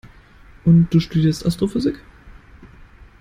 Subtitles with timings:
[0.65, 1.99] Und du studierst Astrophysik?